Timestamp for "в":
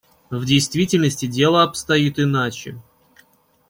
0.31-0.45